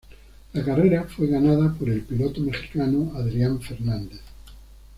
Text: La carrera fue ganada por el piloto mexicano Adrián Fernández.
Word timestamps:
La 0.53 0.65
carrera 0.65 1.03
fue 1.03 1.27
ganada 1.27 1.71
por 1.75 1.87
el 1.87 2.01
piloto 2.01 2.41
mexicano 2.41 3.11
Adrián 3.13 3.61
Fernández. 3.61 4.21